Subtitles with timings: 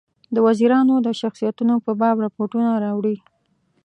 [0.33, 3.15] د وزیرانو د شخصیتونو په باب رپوټونه راوړي.